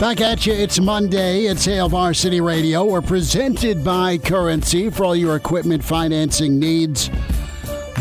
Back 0.00 0.20
at 0.20 0.44
you. 0.44 0.52
It's 0.52 0.78
Monday. 0.78 1.46
It's 1.46 1.64
Hail 1.64 1.88
Varsity 1.88 2.42
Radio. 2.42 2.84
We're 2.84 3.00
presented 3.00 3.82
by 3.82 4.18
Currency 4.18 4.90
for 4.90 5.06
all 5.06 5.16
your 5.16 5.36
equipment 5.36 5.82
financing 5.82 6.58
needs. 6.58 7.10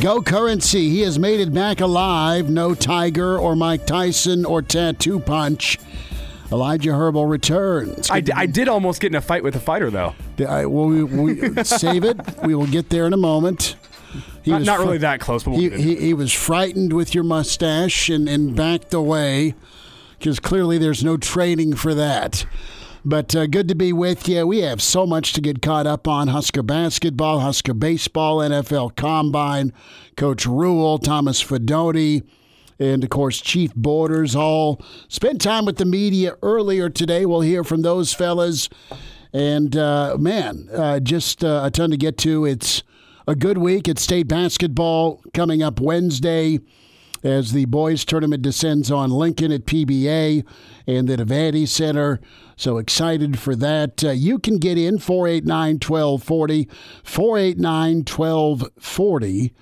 Go 0.02 0.22
Currency. 0.22 0.90
He 0.90 1.02
has 1.02 1.18
made 1.18 1.40
it 1.40 1.54
back 1.54 1.80
alive. 1.80 2.50
No 2.50 2.76
Tiger 2.76 3.40
or 3.40 3.56
Mike 3.56 3.86
Tyson 3.86 4.44
or 4.44 4.62
Tattoo 4.62 5.22
Punch. 5.22 5.80
Elijah 6.52 6.94
Herbal 6.94 7.28
returns. 7.28 8.12
I, 8.12 8.20
d- 8.20 8.34
I 8.34 8.46
did 8.46 8.68
almost 8.68 9.00
get 9.00 9.14
in 9.14 9.16
a 9.16 9.22
fight 9.22 9.42
with 9.42 9.56
a 9.56 9.62
fighter, 9.62 9.90
though. 9.90 10.14
I, 10.40 10.66
well, 10.66 10.88
we, 10.88 11.04
we 11.06 11.64
save 11.64 12.04
it. 12.04 12.18
We 12.44 12.56
will 12.56 12.68
get 12.68 12.90
there 12.90 13.08
in 13.08 13.14
a 13.14 13.18
moment. 13.18 13.78
He 14.44 14.52
not, 14.52 14.64
not 14.64 14.80
really 14.80 14.98
that 15.00 15.22
close, 15.22 15.46
but 15.46 15.52
we'll 15.52 15.62
he, 15.62 15.70
he, 15.70 15.96
he 15.96 16.14
was 16.14 16.34
frightened 16.34 16.92
with 16.92 17.16
your 17.16 17.24
mustache 17.24 18.10
and, 18.10 18.28
and 18.28 18.54
backed 18.54 18.94
away 18.94 19.56
because 20.18 20.40
clearly 20.40 20.78
there's 20.78 21.04
no 21.04 21.18
training 21.18 21.76
for 21.76 21.94
that. 21.94 22.46
But 23.08 23.36
uh, 23.36 23.46
good 23.46 23.68
to 23.68 23.76
be 23.76 23.94
with 23.94 24.28
you. 24.28 24.48
We 24.48 24.62
have 24.62 24.82
so 24.82 25.06
much 25.06 25.34
to 25.34 25.42
get 25.42 25.62
caught 25.62 25.86
up 25.86 26.08
on 26.08 26.30
Husker 26.30 26.64
basketball, 26.64 27.40
Husker 27.40 27.76
baseball, 27.76 28.40
NFL 28.40 28.96
combine, 28.96 29.74
Coach 30.18 30.48
Rhule, 30.48 30.98
Thomas 30.98 31.44
Fidone, 31.44 32.24
and 32.80 33.04
of 33.04 33.10
course, 33.12 33.40
Chief 33.42 33.74
Borders 33.76 34.36
all 34.36 34.82
spent 35.08 35.40
time 35.40 35.66
with 35.66 35.78
the 35.78 35.86
media 35.86 36.36
earlier 36.42 36.90
today. 36.90 37.26
We'll 37.26 37.42
hear 37.42 37.64
from 37.64 37.84
those 37.84 38.12
fellas. 38.14 38.70
And 39.32 39.78
uh, 39.78 40.18
man, 40.20 40.68
uh, 40.74 41.00
just 41.00 41.44
uh, 41.44 41.62
a 41.64 41.72
ton 41.72 41.92
to 41.92 41.98
get 41.98 42.18
to. 42.20 42.46
It's 42.46 42.84
a 43.28 43.36
good 43.36 43.58
week 43.58 43.88
at 43.88 44.00
state 44.00 44.28
basketball 44.28 45.22
coming 45.34 45.62
up 45.62 45.80
Wednesday 45.80 46.60
as 47.26 47.54
the 47.54 47.66
boys 47.66 48.06
tournament 48.06 48.44
descends 48.44 48.92
on 48.92 49.10
Lincoln 49.10 49.52
at 49.52 49.66
PBA 49.66 50.46
and 50.86 51.08
the 51.08 51.18
Devaney 51.18 51.68
Center. 51.68 52.22
So 52.56 52.78
excited 52.78 53.40
for 53.40 53.56
that. 53.56 54.04
Uh, 54.04 54.12
you 54.12 54.38
can 54.38 54.60
get 54.60 54.78
in 54.78 55.00
489 55.00 55.80
1240, 55.86 56.70
489 57.04 57.98
1240 58.06 59.54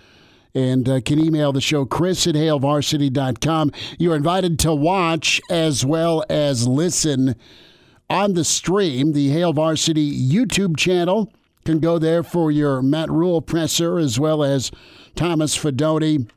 and 0.54 0.90
uh, 0.90 1.02
can 1.02 1.20
email 1.20 1.54
the 1.54 1.62
show 1.62 1.86
chris 1.86 2.28
at 2.28 2.36
hailvarsity.com. 2.36 3.72
You're 3.98 4.16
invited 4.18 4.60
to 4.60 4.76
watch 4.76 5.42
as 5.50 5.86
well 5.86 6.26
as 6.30 6.68
listen 6.68 7.36
on 8.10 8.34
the 8.34 8.44
stream, 8.44 9.14
the 9.14 9.30
Hail 9.30 9.54
Varsity 9.54 10.12
YouTube 10.30 10.76
channel. 10.78 11.32
Can 11.64 11.80
go 11.80 11.98
there 11.98 12.24
for 12.24 12.52
your 12.52 12.82
Matt 12.82 13.10
Rhule 13.10 13.42
presser 13.42 13.98
as 13.98 14.20
well 14.20 14.44
as 14.44 14.70
Thomas 15.16 15.58
Fidone 15.58 16.30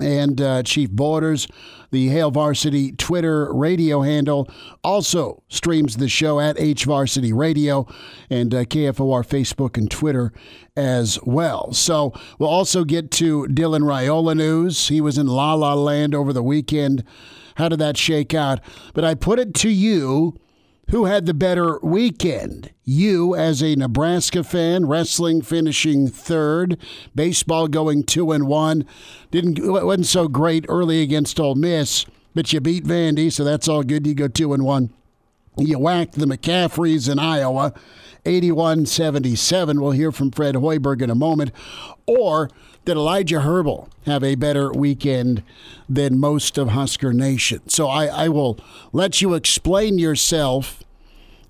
and 0.00 0.40
uh, 0.40 0.62
Chief 0.62 0.90
Borders. 0.90 1.46
The 1.90 2.08
Hail 2.08 2.32
Varsity 2.32 2.90
Twitter 2.92 3.52
radio 3.54 4.02
handle 4.02 4.50
also 4.82 5.44
streams 5.48 5.96
the 5.96 6.08
show 6.08 6.40
at 6.40 6.58
H 6.58 6.86
Varsity 6.86 7.32
Radio 7.32 7.86
and 8.28 8.52
uh, 8.52 8.64
KFOR 8.64 9.24
Facebook 9.24 9.76
and 9.76 9.88
Twitter 9.88 10.32
as 10.76 11.20
well. 11.22 11.72
So 11.72 12.12
we'll 12.38 12.48
also 12.48 12.82
get 12.82 13.12
to 13.12 13.44
Dylan 13.44 13.82
Raiola 13.82 14.36
news. 14.36 14.88
He 14.88 15.00
was 15.00 15.18
in 15.18 15.28
La 15.28 15.54
La 15.54 15.74
Land 15.74 16.16
over 16.16 16.32
the 16.32 16.42
weekend. 16.42 17.04
How 17.56 17.68
did 17.68 17.78
that 17.78 17.96
shake 17.96 18.34
out? 18.34 18.60
But 18.92 19.04
I 19.04 19.14
put 19.14 19.38
it 19.38 19.54
to 19.54 19.68
you 19.68 20.36
who 20.90 21.06
had 21.06 21.26
the 21.26 21.34
better 21.34 21.78
weekend? 21.82 22.70
You, 22.84 23.34
as 23.34 23.62
a 23.62 23.76
Nebraska 23.76 24.44
fan, 24.44 24.86
wrestling 24.86 25.42
finishing 25.42 26.08
third, 26.08 26.78
baseball 27.14 27.68
going 27.68 28.02
two 28.04 28.32
and 28.32 28.46
one. 28.46 28.86
Didn't 29.30 29.58
wasn't 29.60 30.06
so 30.06 30.28
great 30.28 30.66
early 30.68 31.02
against 31.02 31.40
Ole 31.40 31.54
Miss, 31.54 32.06
but 32.34 32.52
you 32.52 32.60
beat 32.60 32.84
Vandy, 32.84 33.32
so 33.32 33.44
that's 33.44 33.68
all 33.68 33.82
good. 33.82 34.06
You 34.06 34.14
go 34.14 34.28
two 34.28 34.52
and 34.52 34.64
one. 34.64 34.90
You 35.56 35.78
whacked 35.78 36.14
the 36.14 36.26
McCafferys 36.26 37.10
in 37.10 37.18
Iowa, 37.18 37.72
81-77. 38.24 39.80
We'll 39.80 39.92
hear 39.92 40.10
from 40.10 40.32
Fred 40.32 40.56
Hoiberg 40.56 41.00
in 41.00 41.10
a 41.10 41.14
moment. 41.14 41.52
Or 42.06 42.50
did 42.84 42.96
Elijah 42.96 43.40
Herbal 43.40 43.88
have 44.06 44.22
a 44.22 44.34
better 44.34 44.72
weekend 44.72 45.42
than 45.88 46.18
most 46.18 46.58
of 46.58 46.68
Husker 46.68 47.12
Nation? 47.12 47.68
So 47.68 47.88
I, 47.88 48.06
I 48.06 48.28
will 48.28 48.58
let 48.92 49.22
you 49.22 49.34
explain 49.34 49.98
yourself 49.98 50.82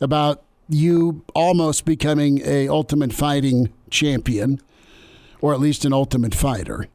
about 0.01 0.43
you 0.69 1.25
almost 1.35 1.85
becoming 1.85 2.41
a 2.45 2.69
ultimate 2.69 3.13
fighting 3.13 3.73
champion, 3.91 4.61
or 5.41 5.53
at 5.53 5.61
least 5.61 5.85
an 5.85 5.93
ultimate 5.93 6.35
fighter. 6.35 6.89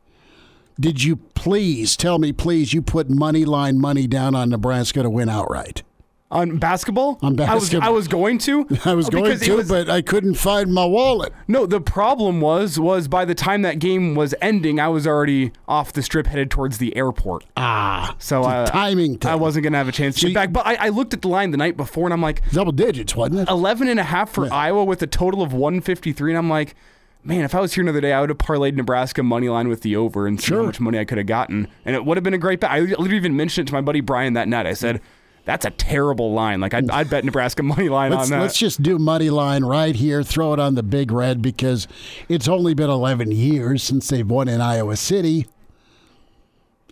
Did 0.80 1.04
you 1.04 1.18
please 1.18 1.98
tell 1.98 2.20
me, 2.20 2.32
please, 2.32 2.74
you 2.74 2.82
put 2.82 3.10
money 3.10 3.46
line 3.46 3.80
money 3.80 4.08
down 4.08 4.34
on 4.34 4.50
Nebraska 4.50 5.04
to 5.04 5.10
win 5.10 5.30
outright? 5.30 5.84
On 6.32 6.58
basketball? 6.58 7.18
On 7.24 7.36
basketball. 7.36 7.82
I 7.82 7.90
was, 7.90 7.90
I 7.90 7.90
was 7.90 8.08
going 8.08 8.38
to. 8.40 8.68
I 8.86 8.94
was 8.94 9.10
going 9.10 9.40
to, 9.40 9.56
was, 9.56 9.68
but 9.68 9.90
I 9.90 10.04
couldn't 10.04 10.36
find 10.36 10.72
my 10.72 10.86
wallet. 10.86 11.34
No, 11.48 11.66
the 11.66 11.82
problem 11.82 12.40
was 12.40 12.80
was 12.80 13.08
by 13.08 13.26
the 13.26 13.34
time 13.34 13.64
that 13.64 13.80
game 13.80 14.14
was 14.14 14.36
ending, 14.40 14.80
I 14.80 14.90
was 14.90 15.08
already 15.08 15.52
off 15.68 15.92
the 15.92 16.04
strip 16.04 16.28
headed 16.28 16.52
towards 16.52 16.78
the 16.78 16.96
airport. 16.96 17.46
Ah, 17.58 18.16
so 18.20 18.44
uh, 18.44 18.68
timing. 18.68 19.18
I 19.24 19.36
wasn't 19.36 19.64
gonna 19.64 19.78
have 19.78 19.88
a 19.88 19.92
chance 19.92 20.20
to 20.20 20.28
get 20.28 20.36
back. 20.36 20.54
But 20.54 20.68
I, 20.68 20.76
I, 20.76 20.90
looked 20.90 21.16
at 21.16 21.24
the 21.24 21.30
line 21.30 21.50
the 21.50 21.58
night 21.58 21.76
before, 21.76 22.06
and 22.06 22.14
I'm 22.14 22.22
like, 22.22 22.48
double 22.52 22.74
digits, 22.74 23.16
wasn't 23.16 23.40
it? 23.40 23.50
11 23.50 23.88
and 23.88 24.00
a 24.00 24.04
half 24.04 24.30
for 24.30 24.46
yeah. 24.46 24.54
Iowa 24.54 24.84
with 24.84 25.02
a 25.02 25.08
total 25.08 25.42
of 25.42 25.54
153, 25.54 26.32
and 26.32 26.38
I'm 26.38 26.50
like. 26.50 26.76
Man, 27.22 27.44
if 27.44 27.54
I 27.54 27.60
was 27.60 27.74
here 27.74 27.82
another 27.82 28.00
day, 28.00 28.14
I 28.14 28.22
would 28.22 28.30
have 28.30 28.38
parlayed 28.38 28.76
Nebraska 28.76 29.22
money 29.22 29.50
line 29.50 29.68
with 29.68 29.82
the 29.82 29.98
over 29.98 30.26
and 30.26 30.40
see 30.40 30.48
sure. 30.48 30.60
how 30.60 30.68
much 30.68 30.80
money 30.80 30.98
I 30.98 31.04
could 31.04 31.18
have 31.18 31.28
gotten, 31.28 31.68
and 31.84 31.94
it 31.94 32.06
would 32.06 32.16
have 32.16 32.24
been 32.24 32.34
a 32.34 32.38
great 32.38 32.62
bet. 32.62 32.72
I 32.72 32.80
literally 32.80 33.18
even 33.18 33.36
mentioned 33.36 33.68
it 33.68 33.72
to 33.72 33.76
my 33.76 33.82
buddy 33.82 34.00
Brian 34.00 34.34
that 34.34 34.48
night. 34.48 34.66
I 34.66 34.72
said, 34.72 35.02
that's 35.50 35.66
a 35.66 35.72
terrible 35.72 36.32
line. 36.32 36.60
Like 36.60 36.76
I'd, 36.76 36.92
I'd 36.92 37.10
bet 37.10 37.26
Nebraska 37.26 37.64
money 37.64 37.90
line 37.90 38.14
on 38.14 38.30
that. 38.30 38.40
Let's 38.40 38.60
just 38.60 38.84
do 38.84 39.00
money 39.00 39.32
line 39.32 39.66
right 39.66 39.96
here. 39.96 40.22
Throw 40.22 40.54
it 40.54 40.60
on 40.60 40.76
the 40.76 40.84
big 40.84 41.12
red 41.12 41.42
because 41.42 41.88
it's 42.28 42.48
only 42.48 42.76
been 42.76 42.92
11 42.92 43.32
years 43.32 43.82
since 43.82 44.10
they've 44.10 44.30
won 44.30 44.48
in 44.48 44.62
Iowa 44.62 44.96
City. 44.96 45.48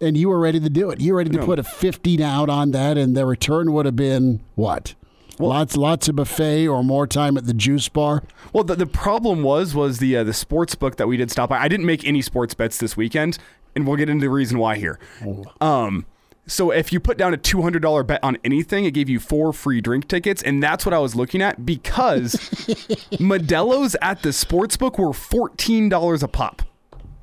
And 0.01 0.18
you 0.18 0.29
were 0.29 0.40
ready 0.40 0.59
to 0.59 0.72
do 0.72 0.90
it. 0.90 1.00
You 1.00 1.13
were 1.13 1.19
ready 1.19 1.29
to 1.38 1.45
put 1.45 1.59
a 1.59 1.63
50 1.63 2.23
out 2.23 2.50
on 2.50 2.72
that, 2.72 2.97
and 2.97 3.16
the 3.16 3.28
return 3.28 3.73
would 3.73 3.85
have 3.85 3.95
been 3.95 4.40
what? 4.56 4.95
Well, 5.38 5.50
lots, 5.50 5.78
lots 5.78 6.07
of 6.07 6.16
buffet 6.16 6.68
or 6.68 6.84
more 6.84 7.06
time 7.06 7.38
at 7.38 7.45
the 7.45 7.53
juice 7.53 7.88
bar. 7.89 8.24
Well, 8.53 8.63
the, 8.63 8.75
the 8.75 8.88
problem 8.88 9.44
was 9.44 9.75
was 9.75 10.00
the 10.00 10.18
uh, 10.18 10.24
the 10.24 10.33
sports 10.33 10.74
book 10.74 10.95
that 10.98 11.07
we 11.07 11.15
did 11.15 11.30
stop 11.30 11.50
by. 11.50 11.59
I 11.59 11.68
didn't 11.68 11.86
make 11.86 12.04
any 12.07 12.24
sports 12.24 12.56
bets 12.56 12.80
this 12.80 12.98
weekend, 12.98 13.38
and 13.75 13.86
we'll 13.86 13.98
get 13.98 14.09
into 14.09 14.25
the 14.25 14.31
reason 14.31 14.57
why 14.57 14.77
here. 14.77 14.98
Oh. 15.24 15.45
Um, 15.62 16.07
so 16.47 16.71
if 16.71 16.94
you 16.94 16.99
put 16.99 17.17
down 17.17 17.33
a 17.33 17.38
$200 17.38 18.07
bet 18.07 18.23
on 18.23 18.38
anything, 18.44 18.85
it 18.85 18.91
gave 18.91 19.09
you 19.09 19.19
four 19.19 19.51
free 19.53 19.81
drink 19.81 20.07
tickets. 20.07 20.41
And 20.41 20.63
that's 20.63 20.85
what 20.85 20.94
I 20.94 20.99
was 20.99 21.13
looking 21.15 21.41
at 21.41 21.65
because 21.65 22.33
Modelo's 23.19 23.95
at 24.01 24.23
the 24.23 24.29
sportsbook 24.29 24.97
were 24.97 25.09
$14 25.09 26.23
a 26.23 26.27
pop. 26.27 26.61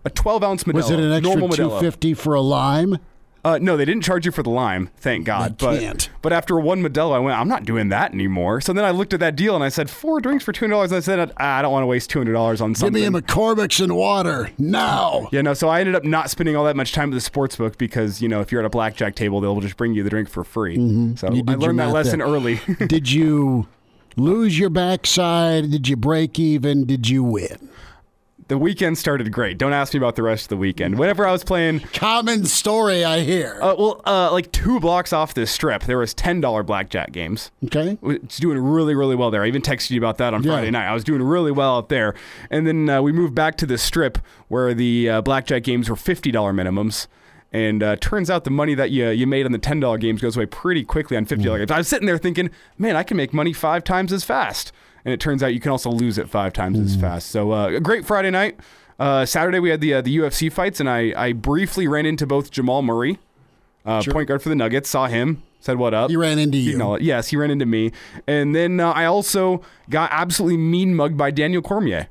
A 0.05 0.11
12 0.11 0.45
ounce 0.45 0.65
Modelo. 0.65 0.75
Was 0.75 0.91
it 0.91 1.01
an 1.01 1.13
extra 1.13 1.41
250 1.41 2.15
for 2.15 2.35
a 2.35 2.41
lime? 2.43 2.99
Uh, 3.45 3.59
no, 3.61 3.77
they 3.77 3.85
didn't 3.85 4.03
charge 4.03 4.25
you 4.25 4.33
for 4.33 4.43
the 4.43 4.51
lime, 4.51 4.89
thank 4.97 5.27
God. 5.27 5.59
They 5.59 5.67
but 5.67 5.81
can't. 5.81 6.11
but 6.23 6.33
after 6.33 6.59
one 6.59 6.83
Modelo, 6.83 7.13
I 7.13 7.19
went, 7.19 7.39
I'm 7.39 7.49
not 7.49 7.65
doing 7.65 7.91
that 7.91 8.13
anymore. 8.15 8.63
So 8.63 8.73
then 8.73 8.85
I 8.85 8.91
looked 8.91 9.13
at 9.13 9.21
that 9.21 9.37
deal 9.37 9.55
and 9.55 9.63
I 9.63 9.69
said, 9.69 9.91
four 9.91 10.21
drinks 10.21 10.45
for 10.45 10.53
two 10.53 10.65
hundred 10.65 10.75
dollars. 10.75 10.93
And 10.93 10.97
I 10.97 11.01
said, 11.01 11.33
I 11.37 11.61
don't 11.61 11.71
want 11.71 11.83
to 11.83 11.87
waste 11.87 12.09
two 12.09 12.19
hundred 12.19 12.33
dollars 12.33 12.63
on 12.63 12.75
something. 12.75 13.03
Give 13.03 13.13
me 13.13 13.19
a 13.19 13.23
McCormick's 13.23 13.81
and 13.81 13.95
water 13.97 14.51
now. 14.57 15.29
Yeah, 15.31 15.43
no. 15.43 15.53
So 15.53 15.69
I 15.69 15.81
ended 15.81 15.95
up 15.95 16.05
not 16.05 16.31
spending 16.31 16.57
all 16.57 16.65
that 16.65 16.77
much 16.77 16.93
time 16.93 17.11
at 17.11 17.15
the 17.15 17.21
sports 17.21 17.57
book 17.57 17.77
because 17.77 18.23
you 18.23 18.29
know 18.29 18.41
if 18.41 18.51
you're 18.51 18.63
at 18.63 18.67
a 18.67 18.71
blackjack 18.71 19.15
table, 19.15 19.41
they'll 19.41 19.61
just 19.61 19.77
bring 19.77 19.93
you 19.93 20.03
the 20.03 20.11
drink 20.11 20.31
for 20.31 20.43
free. 20.43 20.79
Mm-hmm. 20.79 21.17
So 21.17 21.29
I 21.29 21.55
learned 21.55 21.79
that 21.81 21.91
lesson 21.93 22.21
there. 22.21 22.29
early. 22.29 22.61
Did 22.87 23.11
you? 23.11 23.69
Lose 24.17 24.57
your 24.57 24.71
backside? 24.71 25.73
Did 25.73 25.89
you 25.89 25.97
break 25.97 26.39
even? 26.39 26.85
Did 26.87 27.09
you 27.09 27.25
win? 27.25 27.69
The 28.49 28.59
weekend 28.59 28.99
started 28.99 29.33
great. 29.33 29.57
Don't 29.57 29.73
ask 29.73 29.95
me 29.95 29.99
about 29.99 30.17
the 30.17 30.23
rest 30.23 30.45
of 30.45 30.49
the 30.51 30.59
weekend. 30.59 30.99
Whenever 30.99 31.27
I 31.27 31.33
was 31.33 31.43
playing, 31.43 31.81
Common 31.95 32.45
story, 32.45 33.03
I 33.03 33.21
hear. 33.21 33.59
uh, 33.63 33.75
well, 33.79 34.03
uh, 34.05 34.31
like 34.33 34.53
two 34.53 34.79
blocks 34.81 35.15
off 35.15 35.33
this 35.33 35.51
strip, 35.51 35.85
there 35.85 35.97
was 35.97 36.13
ten 36.13 36.43
dollar 36.43 36.63
blackjack 36.63 37.11
games. 37.13 37.51
okay. 37.65 37.97
It's 38.03 38.37
doing 38.39 38.59
really, 38.59 38.95
really 38.95 39.15
well 39.17 39.31
there. 39.31 39.43
I 39.43 39.47
even 39.49 39.63
texted 39.63 39.91
you 39.93 39.99
about 39.99 40.19
that 40.19 40.35
on 40.35 40.43
Yeah. 40.43 40.53
Friday 40.53 40.71
night. 40.71 40.87
I 40.87 40.93
was 40.93 41.05
doing 41.05 41.23
really 41.23 41.53
well 41.53 41.77
out 41.79 41.89
there, 41.89 42.15
and 42.51 42.67
then 42.67 42.91
uh, 42.91 43.01
we 43.01 43.13
moved 43.13 43.35
back 43.35 43.57
to 43.59 43.67
the 43.67 43.79
strip 43.79 44.19
where 44.49 44.75
the 44.75 45.09
uh, 45.09 45.21
blackjack 45.23 45.63
games 45.63 45.89
were 45.89 45.97
fifty 45.97 46.31
dollar 46.31 46.53
minimums. 46.53 47.07
And 47.51 47.83
uh, 47.85 47.95
turns 47.97 48.31
out 48.31 48.43
the 48.45 48.51
money 48.51 48.75
that 48.75 48.91
you 48.91 49.09
you 49.09 49.27
made 49.27 49.47
on 49.47 49.53
the 49.53 49.59
ten 49.59 49.81
dollar 49.81 49.97
games 49.97 50.21
goes 50.21 50.37
away 50.37 50.47
pretty 50.47 50.85
quickly 50.85 51.17
on 51.17 51.25
fifty 51.25 51.45
dollar 51.45 51.59
games. 51.61 51.71
I 51.71 51.79
was 51.79 51.89
sitting 51.89 52.05
there 52.07 52.19
thinking, 52.19 52.51
man, 52.77 52.95
I 52.95 53.05
can 53.05 53.17
make 53.17 53.33
money 53.33 53.55
five 53.55 53.85
times 53.85 54.13
as 54.13 54.23
fast. 54.23 54.71
And 55.05 55.13
it 55.13 55.21
turns 55.21 55.43
out 55.43 55.53
you 55.53 55.61
can 55.61 55.71
also 55.71 55.91
lose 55.91 56.17
it 56.19 56.29
five 56.31 56.53
times 56.53 56.79
as 56.79 56.97
fast. 56.97 57.29
So 57.29 57.53
uh, 57.53 57.69
a 57.69 57.81
great 57.81 58.05
Friday 58.07 58.31
night. 58.31 58.59
Uh, 58.99 59.27
Saturday 59.27 59.59
we 59.59 59.71
had 59.71 59.81
the 59.81 59.95
uh, 59.95 60.01
the 60.01 60.17
UFC 60.19 60.51
fights, 60.53 60.81
and 60.81 60.89
I 60.89 61.13
I 61.17 61.33
briefly 61.33 61.87
ran 61.89 62.07
into 62.07 62.27
both 62.27 62.51
Jamal 62.51 62.81
Murray, 62.81 63.19
uh, 63.85 64.03
point 64.09 64.29
guard 64.29 64.41
for 64.43 64.49
the 64.51 64.55
Nuggets. 64.55 64.89
Saw 64.89 65.07
him, 65.09 65.43
said 65.61 65.77
what 65.79 65.93
up. 65.95 66.11
He 66.11 66.17
ran 66.17 66.39
into 66.39 66.57
You 66.57 66.73
you. 66.73 66.79
know, 66.79 66.97
yes, 66.99 67.29
he 67.29 67.37
ran 67.37 67.51
into 67.51 67.67
me, 67.67 67.91
and 68.29 68.55
then 68.55 68.79
uh, 68.81 68.93
I 68.93 69.07
also 69.07 69.63
got 69.91 70.11
absolutely 70.13 70.59
mean 70.59 70.95
mugged 70.95 71.17
by 71.19 71.31
Daniel 71.33 71.61
Cormier. 71.61 72.09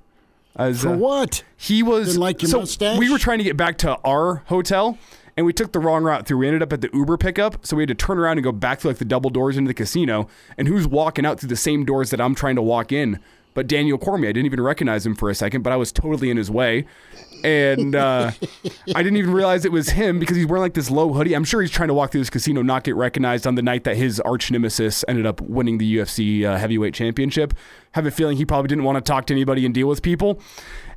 As, 0.55 0.81
For 0.81 0.89
uh, 0.89 0.97
what? 0.97 1.43
He 1.57 1.81
was 1.81 2.09
Didn't 2.09 2.19
like 2.21 2.41
your 2.43 2.49
so 2.51 2.59
mustache? 2.59 2.99
we 2.99 3.09
were 3.09 3.17
trying 3.17 3.39
to 3.39 3.43
get 3.45 3.57
back 3.57 3.77
to 3.79 3.97
our 4.03 4.43
hotel, 4.47 4.99
and 5.35 5.45
we 5.45 5.53
took 5.53 5.71
the 5.71 5.79
wrong 5.79 6.03
route 6.03 6.27
through. 6.27 6.37
We 6.37 6.47
ended 6.47 6.61
up 6.61 6.73
at 6.73 6.81
the 6.81 6.89
Uber 6.93 7.17
pickup, 7.17 7.65
so 7.65 7.75
we 7.75 7.83
had 7.83 7.89
to 7.89 7.95
turn 7.95 8.19
around 8.19 8.37
and 8.37 8.43
go 8.43 8.51
back 8.51 8.79
through 8.79 8.91
like 8.91 8.97
the 8.99 9.05
double 9.05 9.29
doors 9.29 9.57
into 9.57 9.67
the 9.67 9.73
casino. 9.73 10.27
And 10.57 10.67
who's 10.67 10.87
walking 10.87 11.25
out 11.25 11.39
through 11.39 11.49
the 11.49 11.55
same 11.55 11.85
doors 11.85 12.11
that 12.11 12.21
I'm 12.21 12.35
trying 12.35 12.55
to 12.55 12.61
walk 12.61 12.91
in? 12.91 13.19
But 13.53 13.67
Daniel 13.67 13.97
Cormier. 13.97 14.29
I 14.29 14.31
didn't 14.31 14.47
even 14.47 14.61
recognize 14.61 15.05
him 15.05 15.15
for 15.15 15.29
a 15.29 15.35
second, 15.35 15.61
but 15.61 15.71
I 15.71 15.75
was 15.75 15.91
totally 15.91 16.31
in 16.31 16.37
his 16.37 16.49
way. 16.49 16.85
And 17.43 17.95
uh, 17.95 18.31
I 18.95 19.03
didn't 19.03 19.17
even 19.17 19.31
realize 19.31 19.63
it 19.63 19.71
was 19.71 19.89
him 19.89 20.19
because 20.19 20.35
he's 20.37 20.47
wearing 20.47 20.63
like 20.63 20.73
this 20.73 20.89
low 20.89 21.13
hoodie. 21.13 21.35
I'm 21.35 21.43
sure 21.43 21.61
he's 21.61 21.71
trying 21.71 21.89
to 21.89 21.93
walk 21.93 22.11
through 22.11 22.21
this 22.21 22.31
casino, 22.31 22.61
not 22.63 22.83
get 22.83 22.95
recognized 22.95 23.45
on 23.45 23.55
the 23.55 23.61
night 23.61 23.83
that 23.83 23.95
his 23.95 24.19
arch 24.21 24.49
nemesis 24.49 25.05
ended 25.07 25.25
up 25.25 25.39
winning 25.41 25.77
the 25.77 25.97
UFC 25.97 26.43
uh, 26.45 26.57
heavyweight 26.57 26.95
championship. 26.95 27.53
Have 27.91 28.05
a 28.07 28.11
feeling 28.11 28.37
he 28.37 28.45
probably 28.45 28.69
didn't 28.69 28.85
want 28.85 28.95
to 28.95 29.01
talk 29.01 29.27
to 29.27 29.33
anybody 29.33 29.65
and 29.65 29.73
deal 29.73 29.87
with 29.87 30.01
people. 30.01 30.41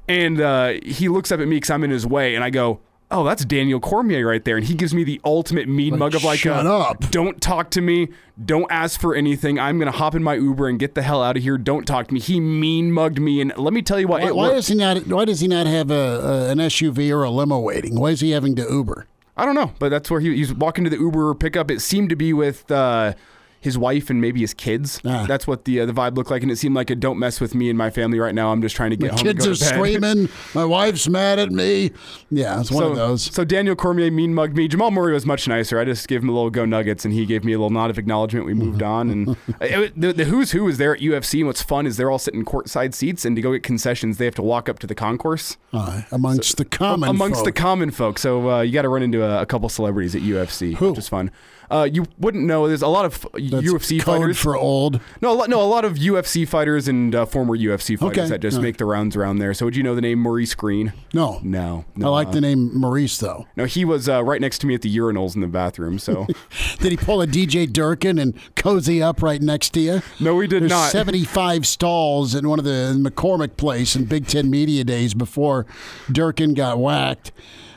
And 0.09 0.41
uh, 0.41 0.75
he 0.83 1.09
looks 1.09 1.31
up 1.33 1.41
at 1.41 1.49
me 1.49 1.57
because 1.57 1.71
I'm 1.71 1.85
in 1.85 1.91
his 1.91 2.07
way, 2.07 2.37
and 2.37 2.45
I 2.45 2.51
go, 2.51 2.81
"Oh, 3.11 3.25
that's 3.25 3.45
Daniel 3.45 3.81
Cormier 3.81 4.27
right 4.27 4.45
there." 4.45 4.57
And 4.57 4.67
he 4.67 4.75
gives 4.75 4.95
me 4.95 5.05
the 5.05 5.21
ultimate 5.25 5.69
mean 5.69 5.99
mug 5.99 6.15
of 6.15 6.25
like, 6.25 6.39
shut 6.39 6.67
uh, 6.67 6.79
up. 6.79 7.11
Don't 7.11 7.41
talk 7.41 7.71
to 7.71 7.81
me. 7.81 8.09
Don't 8.43 8.71
ask 8.71 9.01
for 9.01 9.15
anything. 9.15 9.59
I'm 9.59 9.79
gonna 9.79 9.91
hop 9.91 10.15
in 10.15 10.23
my 10.23 10.35
Uber 10.35 10.69
and 10.69 10.79
get 10.79 10.95
the 10.95 11.03
hell 11.03 11.23
out 11.23 11.37
of 11.37 11.43
here. 11.43 11.59
Don't 11.59 11.87
talk 11.87 12.09
to 12.09 12.15
me. 12.15 12.21
He 12.21 12.41
mean 12.41 12.93
mugged 12.93 13.21
me, 13.21 13.41
and 13.41 13.57
let 13.57 13.73
me 13.73 13.83
tell 13.83 14.01
you 14.01 14.09
what. 14.09 14.23
Why, 14.23 14.31
why 14.31 14.43
worked. 14.49 14.57
does 14.57 14.67
he 14.69 14.75
not? 14.75 15.07
Why 15.07 15.25
does 15.25 15.41
he 15.41 15.49
not 15.49 15.67
have 15.67 15.91
a, 15.91 15.95
a 15.95 16.51
an 16.51 16.59
SUV 16.59 17.11
or 17.11 17.23
a 17.23 17.31
limo 17.31 17.59
waiting? 17.59 17.99
Why 17.99 18.11
is 18.11 18.21
he 18.21 18.31
having 18.31 18.55
to 18.57 18.63
Uber? 18.63 19.07
I 19.37 19.45
don't 19.45 19.55
know, 19.55 19.73
but 19.79 19.91
that's 19.91 20.11
where 20.11 20.21
he, 20.21 20.35
he's 20.35 20.55
walking 20.55 20.85
to 20.85 20.91
the 20.91 20.97
Uber 20.97 21.35
pickup. 21.35 21.71
It 21.71 21.81
seemed 21.81 22.09
to 22.09 22.17
be 22.17 22.33
with 22.33 22.71
uh, 22.71 23.13
his 23.61 23.77
wife 23.79 24.11
and 24.11 24.21
maybe 24.21 24.41
his 24.41 24.55
kids. 24.55 25.01
Ah. 25.05 25.25
That's 25.27 25.47
what 25.47 25.65
the 25.65 25.81
uh, 25.81 25.87
the 25.87 25.93
vibe 25.93 26.17
looked 26.17 26.31
like, 26.31 26.43
and 26.43 26.51
it 26.53 26.57
seemed 26.57 26.75
like 26.75 26.91
a 26.91 26.95
don't 26.95 27.19
mess 27.19 27.41
with 27.41 27.55
me 27.55 27.69
and 27.69 27.77
my 27.77 27.91
family 27.91 28.19
right 28.19 28.35
now. 28.35 28.53
I'm 28.53 28.63
just 28.63 28.77
trying 28.77 28.91
to 28.91 28.97
get 28.97 29.11
home. 29.11 29.27
and 29.27 29.39
Kids 29.39 29.47
are 29.47 29.55
screaming. 29.55 30.29
My 30.55 30.65
wife's 30.65 31.09
mad 31.09 31.39
at 31.39 31.51
me. 31.51 31.91
Yeah, 32.31 32.61
it's 32.61 32.71
one 32.71 32.83
so, 32.85 32.91
of 32.91 32.97
those. 32.97 33.23
So 33.23 33.45
Daniel 33.45 33.75
Cormier 33.75 34.11
mean 34.11 34.35
mugged 34.35 34.57
me. 34.57 34.69
Jamal 34.69 34.91
Murray 34.91 35.13
was 35.13 35.27
much 35.27 35.49
nicer. 35.49 35.79
I 35.81 35.85
just 35.85 36.07
gave 36.09 36.23
him 36.23 36.29
a 36.29 36.33
little 36.33 36.51
go 36.51 36.65
Nuggets, 36.65 37.05
and 37.05 37.13
he 37.13 37.27
gave 37.27 37.45
me 37.45 37.53
a 37.53 37.59
little 37.59 37.71
nod 37.71 37.91
of 37.91 37.99
acknowledgement. 37.99 38.47
We 38.47 38.55
moved 38.55 38.83
on, 38.95 39.11
and 39.11 39.37
it, 39.61 40.01
the, 40.01 40.13
the 40.13 40.25
who's 40.27 40.53
who 40.53 40.69
is 40.69 40.79
there 40.79 40.95
at 40.95 41.01
UFC. 41.01 41.39
And 41.39 41.47
what's 41.47 41.63
fun 41.63 41.87
is 41.87 41.97
they're 41.97 42.11
all 42.11 42.19
sitting 42.19 42.45
courtside 42.45 42.95
seats, 42.95 43.25
and 43.25 43.35
to 43.37 43.43
go 43.43 43.53
get 43.53 43.63
concessions, 43.63 44.19
they 44.19 44.25
have 44.27 44.35
to 44.37 44.43
walk 44.43 44.69
up 44.69 44.79
to 44.81 44.87
the 44.87 44.95
concourse 44.95 45.57
Uh, 45.73 46.03
amongst 46.13 46.57
the 46.57 46.65
common 46.65 47.09
amongst 47.09 47.45
the 47.45 47.53
common 47.53 47.91
folk. 47.91 48.19
So 48.19 48.51
uh, 48.51 48.61
you 48.63 48.73
got 48.73 48.83
to 48.83 48.89
run 48.89 49.03
into 49.03 49.25
a, 49.25 49.43
a 49.43 49.47
couple 49.47 49.69
celebrities 49.69 50.15
at 50.15 50.23
UFC, 50.23 50.75
Who? 50.77 50.91
which 50.91 50.99
is 50.99 51.09
fun. 51.09 51.31
Uh, 51.71 51.89
you 51.91 52.07
wouldn't 52.19 52.45
know. 52.45 52.69
There's 52.69 52.83
a 52.83 52.87
lot 52.89 53.05
of 53.05 53.23
That's 53.33 53.45
UFC 53.45 54.01
code 54.01 54.21
fighters. 54.21 54.39
for 54.39 54.57
old. 54.57 55.01
no, 55.21 55.33
a 55.33 55.35
lot, 55.35 55.49
no, 55.51 55.61
a 55.61 55.65
lot 55.67 55.85
of 55.85 55.95
UFC 55.95 56.47
fighters 56.47 56.87
and 56.89 57.15
uh, 57.15 57.27
former 57.27 57.57
UFC 57.57 57.99
fighters 57.99 58.19
Okay. 58.19 58.29
that 58.29 58.41
just 58.41 58.59
Uh. 58.59 58.63
make 58.63 58.77
the 58.77 58.85
rounds 58.85 59.17
around 59.17 59.39
there. 59.39 59.53
So 59.55 59.65
would 59.67 59.75
you 59.77 59.83
know 59.83 59.95
the 59.95 60.01
name 60.01 60.21
Maurice 60.21 60.55
Greene? 60.55 60.93
No, 61.13 61.41
No, 61.43 61.85
I 62.03 62.09
like 62.09 62.29
uh, 62.29 62.33
the 62.33 62.41
name 62.41 62.79
Maurice 62.79 63.19
though. 63.19 63.47
No, 63.57 63.65
he 63.65 63.85
was 63.85 64.09
uh, 64.09 64.23
right 64.23 64.41
next 64.41 64.59
to 64.61 64.67
me 64.67 64.75
at 64.75 64.83
the 64.83 64.97
urinals 64.97 65.35
in 65.35 65.41
the 65.41 65.47
bathroom. 65.49 65.99
So 65.99 66.27
Did 66.79 66.93
he 66.93 66.97
pull 66.97 67.21
a 67.23 67.27
DJ 67.27 67.71
Durkin 67.73 68.19
and 68.19 68.35
cozy 68.55 69.03
up 69.03 69.23
right 69.23 69.41
next 69.43 69.71
to 69.71 69.81
you? 69.81 70.03
no, 70.21 70.35
we 70.35 70.47
did 70.47 70.63
There's 70.63 70.71
not. 70.71 70.91
75 70.93 71.67
stalls 71.67 72.35
in 72.35 72.49
one 72.49 72.59
of 72.59 72.65
the 72.65 72.95
McCormick 72.99 73.57
Place 73.57 73.97
in 73.97 74.05
Big 74.05 74.27
Ten 74.27 74.49
Media 74.51 74.85
Days 74.85 75.15
before 75.15 75.67
Durkin 76.13 76.55
got 76.55 76.79
whacked. 76.79 77.33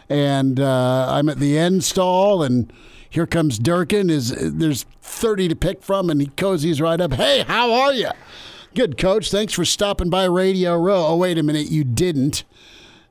And 0.09 0.59
uh, 0.59 1.07
I'm 1.09 1.29
at 1.29 1.37
the 1.39 1.57
end 1.57 1.83
stall, 1.83 2.41
and 2.41 2.71
here 3.09 3.27
comes 3.27 3.59
Durkin. 3.59 4.09
Is 4.09 4.29
There's 4.29 4.83
30 5.01 5.49
to 5.49 5.55
pick 5.55 5.81
from, 5.81 6.09
and 6.09 6.21
he 6.21 6.27
cozies 6.27 6.81
right 6.81 6.99
up. 6.99 7.13
Hey, 7.13 7.43
how 7.47 7.71
are 7.71 7.93
you? 7.93 8.09
Good, 8.75 8.97
coach. 8.97 9.31
Thanks 9.31 9.53
for 9.53 9.65
stopping 9.65 10.09
by 10.09 10.25
Radio 10.25 10.77
Row. 10.77 11.07
Oh, 11.07 11.17
wait 11.17 11.37
a 11.37 11.43
minute. 11.43 11.71
You 11.71 11.83
didn't. 11.83 12.43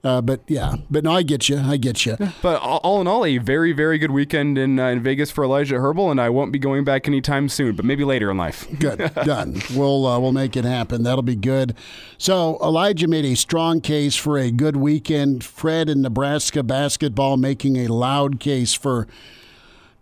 Uh, 0.05 0.21
but 0.21 0.41
yeah, 0.47 0.77
but 0.89 1.03
no, 1.03 1.11
I 1.11 1.23
get 1.23 1.49
you. 1.49 1.59
I 1.59 1.77
get 1.77 2.07
you. 2.07 2.17
But 2.41 2.63
all 2.63 2.79
all 2.85 3.01
in 3.01 3.09
all, 3.09 3.27
a 3.27 3.39
very, 3.39 3.73
very 3.73 3.99
good 3.99 4.13
weekend 4.13 4.57
in, 4.57 4.79
uh, 4.79 4.87
in 4.89 5.03
Vegas 5.03 5.31
for 5.31 5.43
Elijah 5.43 5.81
Herbal, 5.81 6.13
and 6.13 6.21
I 6.21 6.31
won't 6.31 6.53
be 6.53 6.59
going 6.61 6.85
back 6.85 7.09
anytime 7.09 7.49
soon, 7.49 7.75
but 7.75 7.85
maybe 7.85 8.05
later 8.05 8.31
in 8.31 8.37
life. 8.37 8.67
Good, 8.79 9.13
done. 9.25 9.61
We'll 9.75 10.07
uh, 10.07 10.21
we'll 10.21 10.33
make 10.33 10.57
it 10.57 10.65
happen. 10.65 11.03
That'll 11.03 11.23
be 11.23 11.35
good. 11.35 11.75
So 12.17 12.59
Elijah 12.63 13.09
made 13.09 13.25
a 13.25 13.35
strong 13.35 13.81
case 13.81 14.15
for 14.15 14.39
a 14.39 14.53
good 14.53 14.77
weekend. 14.77 15.43
Fred 15.43 15.89
in 15.89 16.03
Nebraska 16.03 16.63
basketball 16.63 17.37
making 17.37 17.77
a 17.77 17.89
loud 17.89 18.39
case 18.39 18.75
for, 18.75 19.09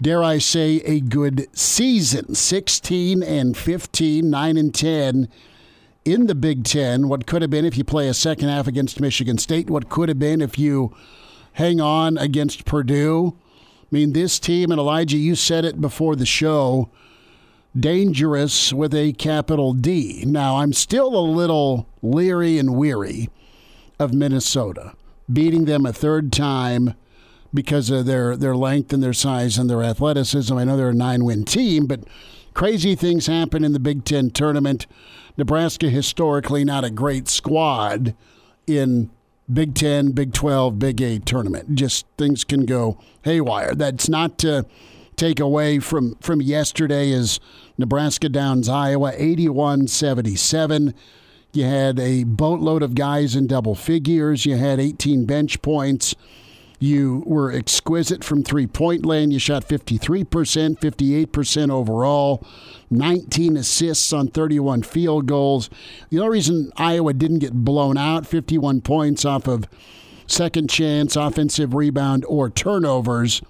dare 0.00 0.22
I 0.22 0.38
say, 0.38 0.76
a 0.84 1.00
good 1.00 1.46
season. 1.56 2.34
Sixteen 2.34 3.22
and 3.22 3.56
15, 3.56 4.28
9 4.28 4.56
and 4.56 4.74
ten 4.74 5.28
in 6.04 6.26
the 6.26 6.34
Big 6.34 6.64
Ten. 6.64 7.08
What 7.08 7.26
could 7.26 7.42
have 7.42 7.50
been 7.50 7.64
if 7.64 7.76
you 7.76 7.84
play 7.84 8.08
a 8.08 8.14
second 8.14 8.48
half 8.48 8.66
against 8.66 9.00
Michigan 9.00 9.38
State? 9.38 9.68
What 9.68 9.88
could 9.88 10.08
have 10.08 10.18
been 10.18 10.40
if 10.40 10.58
you 10.58 10.94
hang 11.54 11.80
on 11.80 12.16
against 12.18 12.64
Purdue? 12.64 13.36
I 13.82 13.86
mean, 13.90 14.12
this 14.12 14.38
team, 14.38 14.70
and 14.70 14.80
Elijah, 14.80 15.16
you 15.16 15.34
said 15.34 15.64
it 15.64 15.80
before 15.80 16.16
the 16.16 16.26
show 16.26 16.90
dangerous 17.78 18.72
with 18.72 18.94
a 18.94 19.12
capital 19.14 19.72
D. 19.72 20.24
Now, 20.26 20.56
I'm 20.56 20.72
still 20.72 21.14
a 21.14 21.20
little 21.20 21.88
leery 22.02 22.58
and 22.58 22.74
weary 22.76 23.28
of 23.98 24.12
Minnesota 24.12 24.94
beating 25.32 25.64
them 25.64 25.84
a 25.84 25.92
third 25.92 26.32
time 26.32 26.94
because 27.56 27.90
of 27.90 28.06
their, 28.06 28.36
their 28.36 28.54
length 28.54 28.92
and 28.92 29.02
their 29.02 29.12
size 29.12 29.58
and 29.58 29.68
their 29.68 29.82
athleticism. 29.82 30.56
I 30.56 30.62
know 30.62 30.76
they're 30.76 30.90
a 30.90 30.94
nine 30.94 31.24
win 31.24 31.44
team, 31.44 31.86
but 31.86 32.04
crazy 32.54 32.94
things 32.94 33.26
happen 33.26 33.64
in 33.64 33.72
the 33.72 33.80
Big 33.80 34.04
Ten 34.04 34.30
tournament. 34.30 34.86
Nebraska, 35.36 35.90
historically, 35.90 36.64
not 36.64 36.84
a 36.84 36.90
great 36.90 37.26
squad 37.26 38.14
in 38.68 39.10
Big 39.52 39.74
Ten, 39.74 40.12
Big 40.12 40.32
12, 40.32 40.78
Big 40.78 41.00
8 41.00 41.26
tournament. 41.26 41.74
Just 41.74 42.06
things 42.16 42.44
can 42.44 42.64
go 42.64 42.98
haywire. 43.22 43.74
That's 43.74 44.08
not 44.08 44.38
to 44.38 44.66
take 45.16 45.40
away 45.40 45.78
from, 45.78 46.16
from 46.20 46.42
yesterday 46.42 47.12
as 47.12 47.40
Nebraska 47.78 48.28
downs 48.28 48.68
Iowa 48.68 49.12
81 49.14 49.88
77. 49.88 50.94
You 51.52 51.64
had 51.64 51.98
a 51.98 52.24
boatload 52.24 52.82
of 52.82 52.94
guys 52.94 53.34
in 53.34 53.46
double 53.46 53.74
figures. 53.74 54.44
You 54.44 54.56
had 54.56 54.78
18 54.78 55.24
bench 55.24 55.62
points. 55.62 56.14
You 56.78 57.22
were 57.26 57.50
exquisite 57.50 58.22
from 58.22 58.42
three 58.42 58.66
point 58.66 59.06
land. 59.06 59.32
You 59.32 59.38
shot 59.38 59.66
53%, 59.66 60.26
58% 60.26 61.70
overall, 61.70 62.46
19 62.90 63.56
assists 63.56 64.12
on 64.12 64.28
31 64.28 64.82
field 64.82 65.26
goals. 65.26 65.70
The 66.10 66.18
only 66.18 66.32
reason 66.32 66.72
Iowa 66.76 67.14
didn't 67.14 67.38
get 67.38 67.52
blown 67.52 67.96
out, 67.96 68.26
51 68.26 68.82
points 68.82 69.24
off 69.24 69.48
of 69.48 69.66
second 70.26 70.68
chance, 70.68 71.16
offensive 71.16 71.74
rebound, 71.74 72.24
or 72.26 72.50
turnovers. 72.50 73.42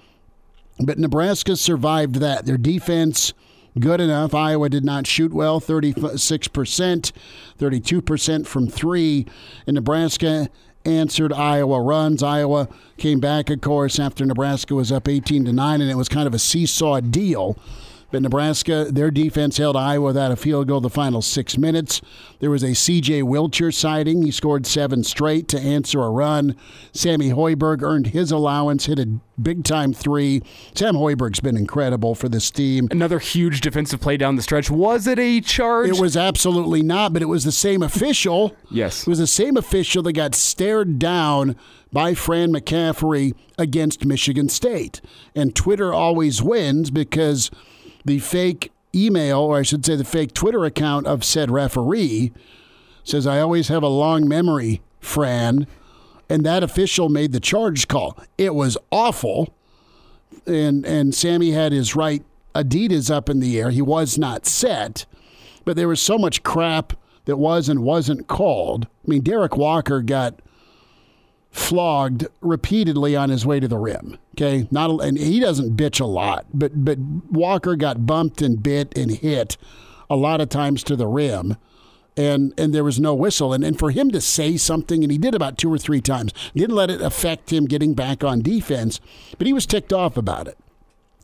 But 0.79 0.99
Nebraska 0.99 1.57
survived 1.57 2.17
that. 2.17 2.45
Their 2.45 2.59
defense, 2.59 3.33
good 3.81 4.01
enough. 4.01 4.35
Iowa 4.35 4.69
did 4.69 4.85
not 4.85 5.07
shoot 5.07 5.33
well, 5.33 5.61
36%, 5.61 7.13
32% 7.59 8.47
from 8.47 8.69
three. 8.69 9.27
And 9.67 9.75
Nebraska 9.75 10.49
answered 10.87 11.33
Iowa 11.33 11.81
runs. 11.81 12.23
Iowa 12.23 12.69
came 12.97 13.21
back, 13.21 13.51
of 13.51 13.61
course, 13.61 13.99
after 13.99 14.25
Nebraska 14.25 14.75
was 14.75 14.93
up 14.93 15.09
18 15.09 15.45
to 15.47 15.53
9, 15.53 15.81
and 15.81 15.91
it 15.91 15.97
was 15.97 16.09
kind 16.09 16.27
of 16.27 16.35
a 16.35 16.39
seesaw 16.39 17.01
deal. 17.01 17.59
But 18.17 18.23
Nebraska, 18.23 18.87
their 18.91 19.11
defense 19.11 19.59
held 19.59 19.77
Iowa 19.77 20.07
without 20.07 20.33
a 20.33 20.37
field 20.37 20.69
goal 20.69 20.81
the 20.81 20.89
final 20.89 21.21
six 21.21 21.59
minutes. 21.59 22.01
There 22.41 22.49
was 22.49 22.65
a 22.65 22.75
C.J. 22.75 23.21
Wilcher 23.25 23.75
sighting. 23.75 24.23
He 24.23 24.31
scored 24.31 24.65
seven 24.67 25.05
straight 25.05 25.49
to 25.49 25.61
answer 25.61 26.03
a 26.03 26.09
run. 26.09 26.57
Sammy 26.93 27.29
Hoiberg 27.29 27.83
earned 27.83 28.07
his 28.07 28.31
allowance, 28.31 28.87
hit 28.87 28.99
a 28.99 29.07
big 29.39 29.65
time 29.65 29.93
three. 29.93 30.43
Sam 30.75 30.95
Hoiberg's 30.95 31.41
been 31.41 31.59
incredible 31.59 32.15
for 32.15 32.31
this 32.31 32.51
team. 32.51 32.89
Another 32.91 33.19
huge 33.19 33.61
defensive 33.61 34.01
play 34.01 34.17
down 34.17 34.37
the 34.37 34.43
stretch. 34.43 34.71
Was 34.71 35.07
it 35.07 35.19
a 35.19 35.43
charge? 35.43 35.91
It 35.91 36.01
was 36.01 36.17
absolutely 36.17 36.83
not, 36.83 37.13
but 37.13 37.21
it 37.21 37.27
was 37.27 37.45
the 37.45 37.53
same 37.53 37.83
official. 37.83 38.57
Yes. 38.69 39.03
It 39.03 39.09
was 39.09 39.21
the 39.21 39.27
same 39.29 39.57
official 39.57 40.03
that 40.03 40.15
got 40.15 40.35
stared 40.35 40.99
down 40.99 41.55
by 41.93 42.15
Fran 42.15 42.53
McCaffery 42.53 43.33
against 43.57 44.05
Michigan 44.05 44.49
State. 44.49 45.01
And 45.37 45.55
Twitter 45.55 45.95
always 45.95 46.43
wins 46.43 46.91
because 46.91 47.51
the 48.07 48.21
fake 48.21 48.73
email, 48.95 49.41
or 49.41 49.59
I 49.59 49.63
should 49.63 49.85
say 49.85 49.97
the 49.97 50.05
fake 50.05 50.33
Twitter 50.33 50.65
account 50.65 51.07
of 51.07 51.25
said 51.25 51.51
referee, 51.51 52.33
says, 53.05 53.27
I 53.27 53.41
always 53.41 53.69
have 53.69 53.83
a 53.83 53.89
long 53.89 54.27
memory, 54.27 54.81
Fran. 55.01 55.67
And 56.29 56.45
that 56.45 56.63
official 56.63 57.09
made 57.09 57.33
the 57.33 57.41
charge 57.41 57.87
call. 57.87 58.19
It 58.39 58.55
was 58.55 58.79
awful. 58.91 59.55
And 60.47 60.85
and 60.85 61.15
Sammy 61.15 61.53
had 61.53 61.73
his 61.73 61.95
right 61.95 62.25
Adidas 62.55 63.15
up 63.15 63.29
in 63.29 63.39
the 63.41 63.61
air. 63.61 63.71
He 63.71 63.83
was 63.83 64.19
not 64.19 64.47
set. 64.47 65.07
But 65.65 65.77
there 65.77 65.89
was 65.89 66.01
so 66.01 66.19
much 66.19 66.43
crap 66.43 66.95
that 67.27 67.37
was 67.37 67.69
and 67.69 67.83
wasn't 67.83 68.27
called. 68.27 68.87
I 68.87 69.11
mean, 69.11 69.23
Derrick 69.23 69.57
Walker 69.57 70.01
got 70.01 70.41
flogged 71.57 72.27
repeatedly 72.43 73.17
on 73.17 73.31
his 73.31 73.47
way 73.47 73.59
to 73.59 73.67
the 73.67 73.79
rim. 73.79 74.19
Okay, 74.35 74.69
not 74.71 74.91
and 75.03 75.17
he 75.19 75.41
doesn't 75.41 75.77
bitch 75.77 76.01
a 76.01 76.05
lot, 76.05 76.47
but 76.53 76.85
but 76.85 76.99
Walker 76.99 77.77
got 77.77 78.07
bumped 78.07 78.43
and 78.43 78.63
bit 78.63 78.97
and 78.97 79.11
hit 79.11 79.57
a 80.11 80.17
lot 80.17 80.41
of 80.41 80.51
times 80.51 80.85
to 80.85 80.97
the 80.97 81.07
rim. 81.07 81.57
And, 82.19 82.55
and 82.59 82.75
there 82.75 82.85
was 82.85 82.99
no 82.99 83.15
whistle. 83.15 83.53
And, 83.53 83.63
and 83.63 83.79
for 83.79 83.91
him 83.91 84.11
to 84.13 84.23
say 84.23 84.57
something, 84.57 85.03
and 85.03 85.13
he 85.13 85.19
did 85.19 85.35
about 85.35 85.59
two 85.59 85.71
or 85.71 85.77
three 85.77 86.01
times, 86.01 86.33
didn't 86.55 86.75
let 86.75 86.89
it 86.89 87.03
affect 87.03 87.53
him 87.53 87.67
getting 87.67 87.93
back 87.93 88.25
on 88.25 88.41
defense, 88.41 89.01
but 89.37 89.47
he 89.47 89.53
was 89.53 89.67
ticked 89.67 89.93
off 89.93 90.17
about 90.17 90.49
it. 90.49 90.57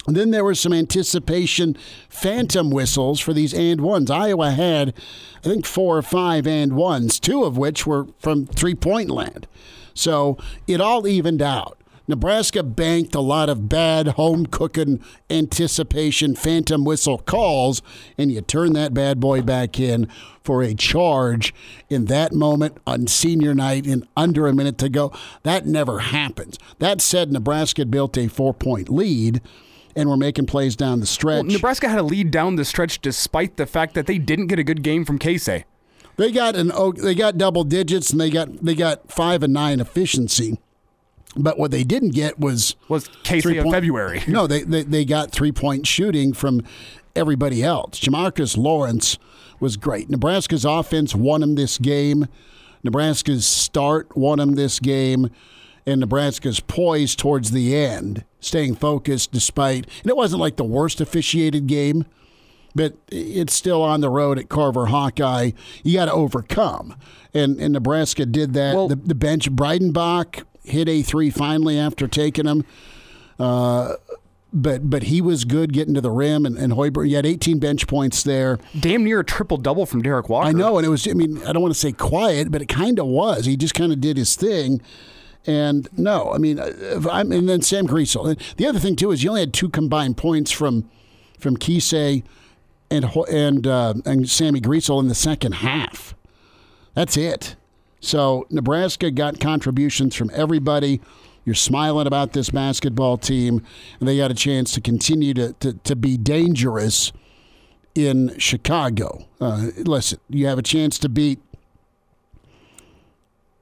And 0.06 0.14
then 0.14 0.32
there 0.32 0.44
was 0.44 0.60
some 0.60 0.74
anticipation 0.74 1.78
phantom 2.10 2.70
whistles 2.70 3.20
for 3.20 3.32
these 3.32 3.54
and 3.54 3.80
ones. 3.80 4.10
Iowa 4.10 4.50
had, 4.50 4.92
I 5.38 5.48
think, 5.48 5.64
four 5.64 5.96
or 5.96 6.02
five 6.02 6.46
and 6.46 6.74
ones, 6.74 7.18
two 7.18 7.44
of 7.44 7.56
which 7.56 7.86
were 7.86 8.08
from 8.18 8.44
three 8.44 8.74
point 8.74 9.08
land. 9.08 9.46
So 9.94 10.38
it 10.66 10.80
all 10.80 11.06
evened 11.06 11.42
out. 11.42 11.78
Nebraska 12.08 12.62
banked 12.62 13.14
a 13.14 13.20
lot 13.20 13.48
of 13.48 13.68
bad 13.68 14.08
home 14.08 14.46
cooking 14.46 15.00
anticipation 15.30 16.34
phantom 16.34 16.84
whistle 16.84 17.18
calls, 17.18 17.80
and 18.18 18.32
you 18.32 18.40
turn 18.40 18.72
that 18.72 18.92
bad 18.92 19.20
boy 19.20 19.40
back 19.40 19.78
in 19.78 20.08
for 20.42 20.62
a 20.62 20.74
charge 20.74 21.54
in 21.88 22.06
that 22.06 22.32
moment 22.32 22.76
on 22.86 23.06
senior 23.06 23.54
night 23.54 23.86
in 23.86 24.06
under 24.16 24.48
a 24.48 24.52
minute 24.52 24.78
to 24.78 24.88
go. 24.88 25.12
That 25.44 25.64
never 25.66 26.00
happens. 26.00 26.58
That 26.80 27.00
said, 27.00 27.32
Nebraska 27.32 27.86
built 27.86 28.18
a 28.18 28.28
four 28.28 28.52
point 28.52 28.88
lead 28.88 29.40
and 29.94 30.08
we're 30.08 30.16
making 30.16 30.46
plays 30.46 30.74
down 30.74 31.00
the 31.00 31.06
stretch. 31.06 31.44
Well, 31.44 31.52
Nebraska 31.52 31.88
had 31.88 31.98
a 31.98 32.02
lead 32.02 32.30
down 32.30 32.56
the 32.56 32.64
stretch 32.64 33.00
despite 33.00 33.56
the 33.56 33.66
fact 33.66 33.94
that 33.94 34.06
they 34.06 34.18
didn't 34.18 34.46
get 34.46 34.58
a 34.58 34.64
good 34.64 34.82
game 34.82 35.04
from 35.04 35.18
Keisei. 35.18 35.64
They 36.16 36.30
got 36.30 36.56
an 36.56 36.72
they 36.96 37.14
got 37.14 37.38
double 37.38 37.64
digits 37.64 38.10
and 38.10 38.20
they 38.20 38.30
got 38.30 38.64
they 38.64 38.74
got 38.74 39.10
five 39.10 39.42
and 39.42 39.52
nine 39.52 39.80
efficiency. 39.80 40.58
But 41.34 41.58
what 41.58 41.70
they 41.70 41.84
didn't 41.84 42.10
get 42.10 42.38
was 42.38 42.76
was 42.88 43.08
Keisei 43.24 43.64
of 43.64 43.72
February. 43.72 44.22
No, 44.28 44.46
they, 44.46 44.62
they 44.62 44.82
they 44.82 45.04
got 45.04 45.30
three 45.30 45.52
point 45.52 45.86
shooting 45.86 46.32
from 46.32 46.62
everybody 47.16 47.62
else. 47.62 47.98
Jamarques 48.00 48.56
Lawrence 48.56 49.18
was 49.60 49.76
great. 49.76 50.10
Nebraska's 50.10 50.64
offense 50.64 51.14
won 51.14 51.42
him 51.42 51.54
this 51.54 51.78
game. 51.78 52.26
Nebraska's 52.82 53.46
start 53.46 54.16
won 54.16 54.40
him 54.40 54.54
this 54.54 54.78
game. 54.80 55.30
And 55.84 56.00
Nebraska's 56.00 56.60
poised 56.60 57.18
towards 57.18 57.50
the 57.50 57.74
end, 57.74 58.24
staying 58.38 58.76
focused 58.76 59.32
despite, 59.32 59.86
and 60.02 60.10
it 60.10 60.16
wasn't 60.16 60.40
like 60.40 60.54
the 60.54 60.62
worst 60.62 61.00
officiated 61.00 61.66
game, 61.66 62.04
but 62.74 62.94
it's 63.10 63.54
still 63.54 63.82
on 63.82 64.00
the 64.00 64.10
road 64.10 64.38
at 64.38 64.48
Carver 64.48 64.86
Hawkeye. 64.86 65.52
You 65.82 65.94
got 65.94 66.06
to 66.06 66.12
overcome. 66.12 66.96
And, 67.34 67.58
and 67.60 67.72
Nebraska 67.72 68.26
did 68.26 68.52
that. 68.54 68.74
Well- 68.74 68.88
the, 68.88 68.96
the 68.96 69.14
bench, 69.14 69.50
Breidenbach 69.50 70.44
hit 70.64 70.88
a 70.88 71.02
three 71.02 71.30
finally 71.30 71.78
after 71.78 72.06
taking 72.06 72.46
him. 72.46 72.64
Uh, 73.38 73.94
but 74.52 74.90
but 74.90 75.04
he 75.04 75.22
was 75.22 75.44
good 75.44 75.72
getting 75.72 75.94
to 75.94 76.00
the 76.02 76.10
rim, 76.10 76.44
and, 76.44 76.58
and 76.58 76.74
Hoiberg, 76.74 77.06
he 77.06 77.14
had 77.14 77.24
18 77.24 77.58
bench 77.58 77.86
points 77.86 78.22
there. 78.22 78.58
Damn 78.78 79.02
near 79.02 79.20
a 79.20 79.24
triple 79.24 79.56
double 79.56 79.86
from 79.86 80.02
Derrick 80.02 80.28
Walker. 80.28 80.46
I 80.48 80.52
know, 80.52 80.76
and 80.76 80.86
it 80.86 80.90
was, 80.90 81.08
I 81.08 81.14
mean, 81.14 81.38
I 81.44 81.52
don't 81.52 81.62
want 81.62 81.72
to 81.72 81.80
say 81.80 81.92
quiet, 81.92 82.50
but 82.50 82.60
it 82.60 82.68
kind 82.68 82.98
of 82.98 83.06
was. 83.06 83.46
He 83.46 83.56
just 83.56 83.74
kind 83.74 83.92
of 83.92 84.00
did 84.00 84.18
his 84.18 84.36
thing. 84.36 84.82
And 85.46 85.88
no, 85.96 86.32
I 86.32 86.38
mean, 86.38 86.58
if 86.58 87.06
I'm, 87.06 87.32
and 87.32 87.48
then 87.48 87.62
Sam 87.62 87.88
Griesel. 87.88 88.28
And 88.28 88.40
the 88.58 88.66
other 88.66 88.78
thing, 88.78 88.94
too, 88.94 89.10
is 89.10 89.24
you 89.24 89.30
only 89.30 89.40
had 89.40 89.54
two 89.54 89.70
combined 89.70 90.16
points 90.18 90.50
from 90.50 90.88
from 91.38 91.56
Keisei 91.56 92.22
and, 92.92 93.06
and, 93.30 93.66
uh, 93.66 93.94
and 94.04 94.28
Sammy 94.28 94.60
Griesel 94.60 95.00
in 95.00 95.08
the 95.08 95.14
second 95.14 95.52
half. 95.52 96.14
That's 96.94 97.16
it. 97.16 97.56
So 98.00 98.46
Nebraska 98.50 99.10
got 99.10 99.40
contributions 99.40 100.14
from 100.14 100.30
everybody. 100.34 101.00
You're 101.44 101.54
smiling 101.54 102.06
about 102.06 102.34
this 102.34 102.50
basketball 102.50 103.16
team, 103.16 103.64
and 103.98 104.08
they 104.08 104.18
got 104.18 104.30
a 104.30 104.34
chance 104.34 104.72
to 104.72 104.80
continue 104.80 105.32
to, 105.34 105.54
to, 105.54 105.72
to 105.72 105.96
be 105.96 106.16
dangerous 106.16 107.12
in 107.94 108.38
Chicago. 108.38 109.26
Uh, 109.40 109.68
listen, 109.78 110.18
you 110.28 110.46
have 110.46 110.58
a 110.58 110.62
chance 110.62 110.98
to 110.98 111.08
beat 111.08 111.40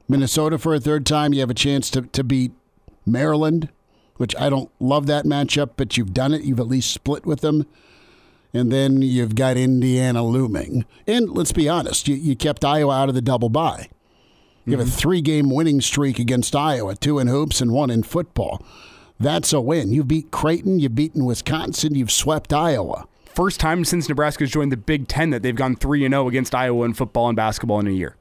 Minnesota 0.08 0.58
for 0.58 0.74
a 0.74 0.80
third 0.80 1.06
time. 1.06 1.32
You 1.32 1.40
have 1.40 1.50
a 1.50 1.54
chance 1.54 1.88
to, 1.90 2.02
to 2.02 2.24
beat 2.24 2.52
Maryland, 3.06 3.68
which 4.16 4.34
I 4.36 4.50
don't 4.50 4.70
love 4.80 5.06
that 5.06 5.24
matchup, 5.24 5.70
but 5.76 5.96
you've 5.96 6.12
done 6.12 6.34
it. 6.34 6.42
You've 6.42 6.60
at 6.60 6.68
least 6.68 6.90
split 6.90 7.24
with 7.24 7.40
them. 7.40 7.66
And 8.52 8.72
then 8.72 9.02
you've 9.02 9.34
got 9.34 9.56
Indiana 9.56 10.24
looming. 10.24 10.84
And 11.06 11.30
let's 11.30 11.52
be 11.52 11.68
honest, 11.68 12.08
you, 12.08 12.16
you 12.16 12.34
kept 12.34 12.64
Iowa 12.64 12.94
out 12.94 13.08
of 13.08 13.14
the 13.14 13.22
double 13.22 13.48
bye. 13.48 13.88
You 14.66 14.72
have 14.76 14.86
a 14.86 14.90
mm-hmm. 14.90 14.98
three 14.98 15.20
game 15.20 15.50
winning 15.50 15.80
streak 15.80 16.18
against 16.18 16.54
Iowa, 16.54 16.94
two 16.94 17.18
in 17.18 17.28
hoops 17.28 17.60
and 17.60 17.72
one 17.72 17.90
in 17.90 18.02
football. 18.02 18.64
That's 19.18 19.52
a 19.52 19.60
win. 19.60 19.92
You 19.92 20.04
beat 20.04 20.30
Creighton, 20.30 20.80
you've 20.80 20.94
beaten 20.94 21.24
Wisconsin, 21.24 21.94
you've 21.94 22.10
swept 22.10 22.52
Iowa. 22.52 23.06
First 23.26 23.60
time 23.60 23.84
since 23.84 24.08
Nebraska's 24.08 24.50
joined 24.50 24.72
the 24.72 24.76
Big 24.76 25.08
Ten 25.08 25.30
that 25.30 25.42
they've 25.42 25.54
gone 25.54 25.76
3 25.76 26.08
0 26.08 26.28
against 26.28 26.54
Iowa 26.54 26.84
in 26.84 26.94
football 26.94 27.28
and 27.28 27.36
basketball 27.36 27.80
in 27.80 27.86
a 27.86 27.90
year. 27.90 28.16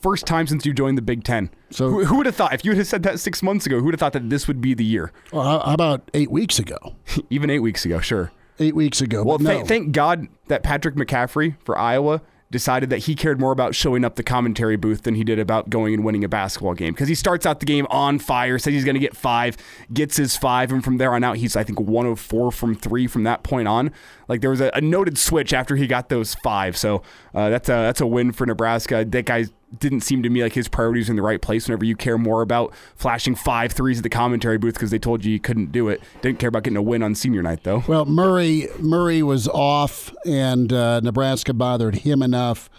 First 0.00 0.26
time 0.26 0.46
since 0.46 0.64
you 0.64 0.72
joined 0.72 0.96
the 0.96 1.02
Big 1.02 1.24
Ten. 1.24 1.50
So- 1.70 1.90
who, 1.90 2.04
who 2.04 2.16
would 2.18 2.26
have 2.26 2.36
thought? 2.36 2.52
If 2.52 2.64
you 2.64 2.74
had 2.74 2.86
said 2.86 3.02
that 3.04 3.20
six 3.20 3.42
months 3.42 3.66
ago, 3.66 3.78
who 3.78 3.86
would 3.86 3.94
have 3.94 4.00
thought 4.00 4.12
that 4.12 4.30
this 4.30 4.46
would 4.46 4.60
be 4.60 4.74
the 4.74 4.84
year? 4.84 5.12
Well, 5.32 5.60
how 5.60 5.74
about 5.74 6.08
eight 6.14 6.30
weeks 6.30 6.58
ago? 6.58 6.94
Even 7.30 7.50
eight 7.50 7.60
weeks 7.60 7.84
ago, 7.84 8.00
sure. 8.00 8.30
Eight 8.58 8.74
weeks 8.74 9.00
ago. 9.00 9.22
Well, 9.22 9.38
no. 9.38 9.50
thank, 9.50 9.68
thank 9.68 9.92
God 9.92 10.26
that 10.48 10.62
Patrick 10.62 10.94
McCaffery 10.94 11.56
for 11.64 11.78
Iowa 11.78 12.22
decided 12.50 12.88
that 12.88 13.00
he 13.00 13.14
cared 13.14 13.38
more 13.38 13.52
about 13.52 13.74
showing 13.74 14.04
up 14.04 14.16
the 14.16 14.22
commentary 14.22 14.76
booth 14.76 15.02
than 15.02 15.14
he 15.14 15.22
did 15.22 15.38
about 15.38 15.68
going 15.68 15.92
and 15.92 16.02
winning 16.02 16.24
a 16.24 16.28
basketball 16.28 16.72
game. 16.72 16.94
Because 16.94 17.08
he 17.08 17.14
starts 17.14 17.44
out 17.44 17.60
the 17.60 17.66
game 17.66 17.86
on 17.90 18.18
fire, 18.18 18.58
says 18.58 18.72
he's 18.72 18.84
going 18.84 18.94
to 18.94 19.00
get 19.00 19.14
five, 19.14 19.56
gets 19.92 20.16
his 20.16 20.34
five, 20.34 20.72
and 20.72 20.82
from 20.82 20.96
there 20.96 21.14
on 21.14 21.22
out, 21.22 21.36
he's, 21.36 21.56
I 21.56 21.62
think, 21.62 21.78
one 21.78 22.06
of 22.06 22.18
four 22.18 22.50
from 22.50 22.74
three 22.74 23.06
from 23.06 23.24
that 23.24 23.42
point 23.42 23.68
on. 23.68 23.92
Like 24.28 24.40
there 24.40 24.50
was 24.50 24.62
a, 24.62 24.70
a 24.72 24.80
noted 24.80 25.18
switch 25.18 25.52
after 25.52 25.76
he 25.76 25.86
got 25.86 26.08
those 26.08 26.34
five. 26.36 26.76
So 26.76 27.02
uh, 27.34 27.50
that's, 27.50 27.68
a, 27.68 27.72
that's 27.72 28.00
a 28.00 28.06
win 28.06 28.32
for 28.32 28.46
Nebraska. 28.46 29.04
That 29.04 29.26
guy 29.26 29.44
didn't 29.76 30.00
seem 30.00 30.22
to 30.22 30.30
me 30.30 30.42
like 30.42 30.54
his 30.54 30.68
priorities 30.68 31.10
in 31.10 31.16
the 31.16 31.22
right 31.22 31.40
place 31.40 31.68
whenever 31.68 31.84
you 31.84 31.94
care 31.94 32.16
more 32.16 32.42
about 32.42 32.72
flashing 32.94 33.34
five 33.34 33.72
threes 33.72 33.98
at 33.98 34.02
the 34.02 34.08
commentary 34.08 34.58
booth 34.58 34.74
because 34.74 34.90
they 34.90 34.98
told 34.98 35.24
you 35.24 35.32
you 35.32 35.40
couldn't 35.40 35.72
do 35.72 35.88
it. 35.88 36.02
Didn't 36.22 36.38
care 36.38 36.48
about 36.48 36.62
getting 36.62 36.76
a 36.76 36.82
win 36.82 37.02
on 37.02 37.14
senior 37.14 37.42
night, 37.42 37.64
though. 37.64 37.84
Well, 37.86 38.06
Murray 38.06 38.68
Murray 38.78 39.22
was 39.22 39.48
off, 39.48 40.14
and 40.24 40.72
uh, 40.72 41.00
Nebraska 41.00 41.52
bothered 41.52 41.96
him 41.96 42.22
enough. 42.22 42.70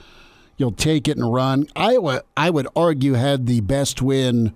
You'll 0.58 0.72
take 0.72 1.08
it 1.08 1.18
and 1.18 1.32
run. 1.32 1.68
Iowa, 1.76 2.24
I 2.36 2.50
would 2.50 2.68
argue, 2.76 3.14
had 3.14 3.46
the 3.46 3.62
best 3.62 4.02
win 4.02 4.54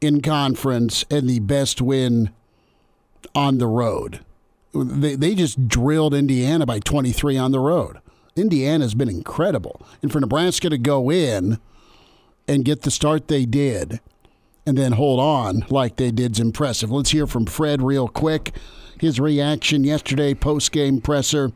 in 0.00 0.20
conference 0.20 1.04
and 1.10 1.28
the 1.28 1.40
best 1.40 1.80
win 1.80 2.30
on 3.34 3.58
the 3.58 3.66
road. 3.66 4.20
They 4.74 5.16
they 5.16 5.34
just 5.34 5.68
drilled 5.68 6.14
Indiana 6.14 6.66
by 6.66 6.78
23 6.80 7.36
on 7.36 7.52
the 7.52 7.60
road. 7.60 7.98
Indiana's 8.38 8.94
been 8.94 9.08
incredible, 9.08 9.82
and 10.02 10.10
for 10.12 10.20
Nebraska 10.20 10.70
to 10.70 10.78
go 10.78 11.10
in 11.10 11.58
and 12.46 12.64
get 12.64 12.82
the 12.82 12.90
start 12.90 13.28
they 13.28 13.44
did 13.44 14.00
and 14.68 14.76
then 14.76 14.92
hold 14.92 15.18
on 15.18 15.64
like 15.70 15.96
they 15.96 16.10
did 16.10 16.32
is 16.32 16.40
impressive. 16.40 16.90
Let's 16.90 17.10
hear 17.10 17.26
from 17.26 17.46
Fred 17.46 17.80
real 17.80 18.06
quick. 18.06 18.54
His 19.00 19.18
reaction 19.18 19.82
yesterday, 19.82 20.34
post 20.34 20.72
game 20.72 21.00
presser 21.00 21.52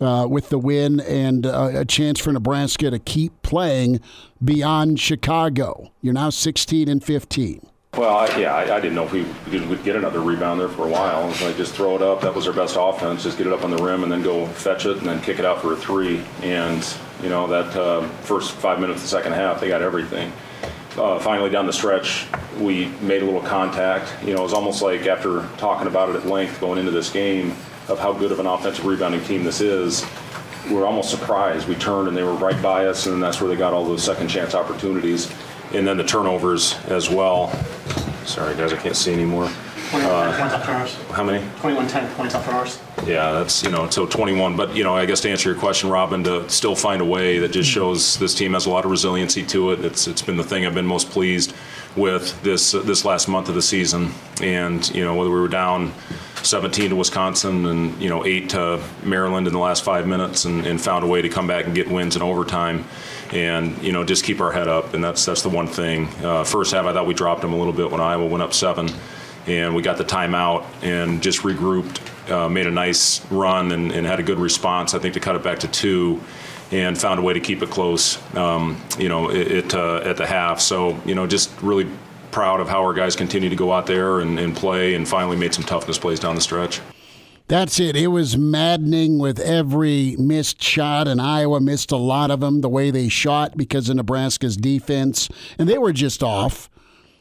uh, 0.00 0.28
with 0.30 0.48
the 0.48 0.58
win 0.58 1.00
and 1.00 1.44
uh, 1.44 1.70
a 1.74 1.84
chance 1.84 2.20
for 2.20 2.32
Nebraska 2.32 2.88
to 2.88 3.00
keep 3.00 3.42
playing 3.42 4.00
beyond 4.44 5.00
Chicago. 5.00 5.90
You're 6.02 6.14
now 6.14 6.30
16 6.30 6.88
and 6.88 7.02
15. 7.02 7.66
Well, 7.94 8.16
I, 8.16 8.38
yeah, 8.38 8.54
I, 8.54 8.76
I, 8.76 8.80
didn't 8.80 8.94
know 8.94 9.04
if 9.04 9.12
we 9.12 9.24
would 9.66 9.84
get 9.84 9.96
another 9.96 10.20
rebound 10.20 10.58
there 10.58 10.70
for 10.70 10.86
a 10.86 10.90
while. 10.90 11.24
I 11.28 11.52
just 11.52 11.74
throw 11.74 11.94
it 11.94 12.00
up. 12.00 12.22
That 12.22 12.34
was 12.34 12.48
our 12.48 12.54
best 12.54 12.78
offense. 12.80 13.22
Just 13.22 13.36
get 13.36 13.46
it 13.46 13.52
up 13.52 13.64
on 13.64 13.70
the 13.70 13.76
rim 13.76 14.02
and 14.02 14.10
then 14.10 14.22
go 14.22 14.46
fetch 14.46 14.86
it 14.86 14.96
and 14.96 15.06
then 15.06 15.20
kick 15.20 15.38
it 15.38 15.44
out 15.44 15.60
for 15.60 15.74
a 15.74 15.76
three. 15.76 16.24
And 16.40 16.82
you 17.22 17.28
know 17.28 17.46
that 17.48 17.76
uh, 17.76 18.08
first 18.22 18.52
five 18.52 18.80
minutes 18.80 19.00
of 19.00 19.02
the 19.02 19.08
second 19.08 19.34
half, 19.34 19.60
they 19.60 19.68
got 19.68 19.82
everything. 19.82 20.32
Uh, 20.96 21.18
finally, 21.18 21.50
down 21.50 21.66
the 21.66 21.72
stretch, 21.72 22.28
we 22.58 22.86
made 23.02 23.20
a 23.20 23.26
little 23.26 23.42
contact. 23.42 24.10
You 24.24 24.32
know, 24.32 24.40
it 24.40 24.44
was 24.44 24.54
almost 24.54 24.80
like 24.80 25.06
after 25.06 25.46
talking 25.58 25.86
about 25.86 26.08
it 26.08 26.16
at 26.16 26.24
length 26.24 26.60
going 26.60 26.78
into 26.78 26.92
this 26.92 27.10
game 27.10 27.50
of 27.88 27.98
how 27.98 28.14
good 28.14 28.32
of 28.32 28.40
an 28.40 28.46
offensive 28.46 28.86
rebounding 28.86 29.22
team 29.24 29.44
this 29.44 29.60
is. 29.60 30.02
We 30.66 30.76
were 30.76 30.86
almost 30.86 31.10
surprised. 31.10 31.68
We 31.68 31.74
turned 31.74 32.08
and 32.08 32.16
they 32.16 32.22
were 32.22 32.32
right 32.32 32.60
by 32.62 32.86
us, 32.86 33.04
and 33.04 33.22
that's 33.22 33.38
where 33.38 33.50
they 33.50 33.56
got 33.56 33.74
all 33.74 33.84
those 33.84 34.02
second 34.02 34.28
chance 34.28 34.54
opportunities 34.54 35.30
and 35.74 35.86
then 35.86 35.96
the 35.96 36.04
turnovers 36.04 36.74
as 36.86 37.08
well. 37.08 37.50
Sorry, 38.26 38.54
guys, 38.56 38.72
I 38.72 38.76
can't 38.76 38.96
see 38.96 39.12
anymore. 39.12 39.50
21 39.90 40.10
uh, 40.10 40.38
points 40.38 40.68
ours. 40.68 40.94
How 41.10 41.22
many? 41.22 41.44
21 41.60 41.86
10 41.86 42.14
points 42.14 42.34
off 42.34 42.48
ours. 42.48 42.80
Yeah, 43.06 43.32
that's, 43.32 43.62
you 43.62 43.70
know, 43.70 43.90
so 43.90 44.06
21. 44.06 44.56
But, 44.56 44.74
you 44.74 44.84
know, 44.84 44.96
I 44.96 45.04
guess 45.04 45.20
to 45.20 45.30
answer 45.30 45.50
your 45.50 45.58
question, 45.58 45.90
Robin, 45.90 46.24
to 46.24 46.48
still 46.48 46.74
find 46.74 47.02
a 47.02 47.04
way 47.04 47.38
that 47.38 47.50
just 47.50 47.68
shows 47.68 48.18
this 48.18 48.34
team 48.34 48.54
has 48.54 48.64
a 48.66 48.70
lot 48.70 48.84
of 48.84 48.90
resiliency 48.90 49.44
to 49.46 49.72
it. 49.72 49.84
It's 49.84 50.06
It's 50.06 50.22
been 50.22 50.36
the 50.36 50.44
thing 50.44 50.64
I've 50.64 50.74
been 50.74 50.86
most 50.86 51.10
pleased 51.10 51.54
with 51.94 52.40
this 52.42 52.74
uh, 52.74 52.80
this 52.80 53.04
last 53.04 53.28
month 53.28 53.50
of 53.50 53.54
the 53.54 53.62
season. 53.62 54.12
And, 54.40 54.88
you 54.94 55.04
know, 55.04 55.14
whether 55.14 55.30
we 55.30 55.38
were 55.38 55.48
down 55.48 55.92
17 56.44 56.90
to 56.90 56.96
Wisconsin 56.96 57.66
and, 57.66 58.02
you 58.02 58.08
know, 58.08 58.24
8 58.24 58.50
to 58.50 58.82
Maryland 59.02 59.46
in 59.46 59.52
the 59.52 59.58
last 59.58 59.84
five 59.84 60.06
minutes 60.06 60.44
and, 60.44 60.66
and 60.66 60.80
found 60.80 61.04
a 61.04 61.06
way 61.06 61.22
to 61.22 61.28
come 61.28 61.46
back 61.46 61.66
and 61.66 61.74
get 61.74 61.88
wins 61.88 62.16
in 62.16 62.22
overtime 62.22 62.84
and 63.32 63.82
you 63.82 63.92
know 63.92 64.04
just 64.04 64.24
keep 64.24 64.40
our 64.40 64.52
head 64.52 64.68
up. 64.68 64.94
And 64.94 65.02
that's 65.02 65.24
that's 65.24 65.42
the 65.42 65.48
one 65.48 65.66
thing. 65.66 66.08
Uh, 66.22 66.44
first 66.44 66.72
half, 66.72 66.84
I 66.84 66.92
thought 66.92 67.06
we 67.06 67.14
dropped 67.14 67.40
them 67.40 67.52
a 67.52 67.56
little 67.56 67.72
bit 67.72 67.90
when 67.90 68.00
Iowa 68.00 68.26
went 68.26 68.42
up 68.42 68.52
seven, 68.52 68.90
and 69.46 69.74
we 69.74 69.82
got 69.82 69.96
the 69.96 70.04
timeout 70.04 70.64
and 70.82 71.22
just 71.22 71.40
regrouped, 71.40 72.30
uh, 72.30 72.48
made 72.48 72.66
a 72.66 72.70
nice 72.70 73.24
run, 73.30 73.72
and, 73.72 73.90
and, 73.90 74.06
had 74.06 74.20
a 74.20 74.22
good 74.22 74.38
response. 74.38 74.94
I 74.94 74.98
think 74.98 75.14
to 75.14 75.20
cut 75.20 75.34
it 75.34 75.42
back 75.42 75.60
to 75.60 75.68
two. 75.68 76.20
And 76.70 76.98
found 76.98 77.20
a 77.20 77.22
way 77.22 77.34
to 77.34 77.40
keep 77.40 77.62
it 77.62 77.68
close, 77.68 78.16
um, 78.34 78.82
you 78.98 79.10
know, 79.10 79.28
it, 79.30 79.52
it 79.52 79.74
uh, 79.74 79.96
at 79.96 80.16
the 80.16 80.24
half. 80.24 80.58
So, 80.58 80.98
you 81.04 81.14
know, 81.14 81.26
just 81.26 81.50
really 81.60 81.86
proud 82.32 82.60
of 82.60 82.68
how 82.68 82.82
our 82.82 82.94
guys 82.94 83.14
continue 83.14 83.48
to 83.48 83.56
go 83.56 83.72
out 83.72 83.86
there 83.86 84.20
and, 84.20 84.38
and 84.38 84.56
play, 84.56 84.94
and 84.94 85.06
finally 85.06 85.36
made 85.36 85.54
some 85.54 85.64
toughness 85.64 85.98
plays 85.98 86.18
down 86.18 86.34
the 86.34 86.40
stretch. 86.40 86.80
That's 87.48 87.78
it. 87.80 87.96
It 87.96 88.06
was 88.06 88.38
maddening 88.38 89.18
with 89.18 89.38
every 89.38 90.16
missed 90.18 90.62
shot, 90.62 91.06
and 91.06 91.20
Iowa 91.20 91.60
missed 91.60 91.92
a 91.92 91.96
lot 91.96 92.30
of 92.30 92.40
them 92.40 92.60
the 92.60 92.68
way 92.68 92.90
they 92.90 93.08
shot 93.08 93.56
because 93.56 93.88
of 93.88 93.96
Nebraska's 93.96 94.56
defense. 94.56 95.28
And 95.58 95.68
they 95.68 95.76
were 95.76 95.92
just 95.92 96.22
off, 96.22 96.70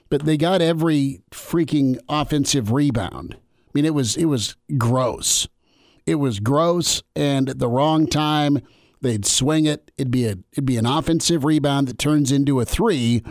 but 0.10 0.26
they 0.26 0.38
got 0.38 0.62
every 0.62 1.22
freaking 1.32 1.98
offensive 2.08 2.72
rebound. 2.72 3.36
I 3.36 3.72
mean, 3.74 3.86
it 3.86 3.94
was 3.94 4.16
it 4.16 4.26
was 4.26 4.56
gross. 4.78 5.48
It 6.06 6.16
was 6.16 6.40
gross, 6.40 7.04
and 7.16 7.50
at 7.50 7.60
the 7.60 7.68
wrong 7.68 8.08
time, 8.08 8.60
they'd 9.02 9.26
swing 9.26 9.66
it. 9.66 9.92
It'd 9.98 10.12
be 10.12 10.28
a 10.28 10.38
it'd 10.52 10.66
be 10.66 10.78
an 10.78 10.86
offensive 10.86 11.44
rebound 11.44 11.88
that 11.88 11.98
turns 11.98 12.32
into 12.32 12.60
a 12.60 12.66
three, 12.66 13.24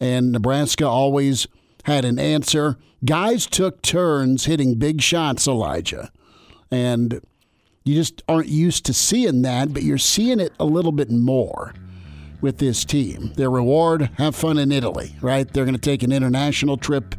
and 0.00 0.32
Nebraska 0.32 0.86
always 0.86 1.46
had 1.84 2.04
an 2.04 2.18
answer. 2.18 2.76
Guys 3.04 3.46
took 3.46 3.82
turns 3.82 4.46
hitting 4.46 4.76
big 4.76 5.02
shots, 5.02 5.46
Elijah. 5.46 6.10
And 6.70 7.20
you 7.84 7.94
just 7.94 8.22
aren't 8.28 8.48
used 8.48 8.86
to 8.86 8.94
seeing 8.94 9.42
that, 9.42 9.74
but 9.74 9.82
you're 9.82 9.98
seeing 9.98 10.40
it 10.40 10.52
a 10.58 10.64
little 10.64 10.92
bit 10.92 11.10
more 11.10 11.74
with 12.40 12.58
this 12.58 12.84
team. 12.84 13.32
Their 13.36 13.50
reward, 13.50 14.10
have 14.18 14.34
fun 14.34 14.58
in 14.58 14.72
Italy, 14.72 15.16
right? 15.20 15.50
They're 15.50 15.64
going 15.64 15.76
to 15.76 15.80
take 15.80 16.02
an 16.02 16.12
international 16.12 16.76
trip 16.76 17.14